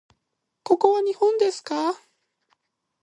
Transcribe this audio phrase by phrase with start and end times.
[0.63, 1.93] ここは日本ですか？